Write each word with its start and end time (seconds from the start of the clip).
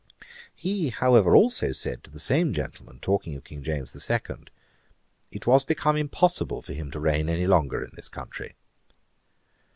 He, 0.55 0.89
however, 0.89 1.35
also 1.35 1.73
said 1.73 2.03
to 2.03 2.09
the 2.09 2.19
same 2.19 2.53
gentleman, 2.55 2.97
talking 2.99 3.35
of 3.35 3.43
King 3.43 3.61
James 3.63 3.91
the 3.91 3.99
Second, 3.99 4.49
'It 5.29 5.45
was 5.45 5.63
become 5.63 5.95
impossible 5.95 6.63
for 6.63 6.73
him 6.73 6.89
to 6.89 6.99
reign 6.99 7.29
any 7.29 7.45
longer 7.45 7.83
in 7.83 7.91
this 7.93 8.09
country.' 8.09 8.55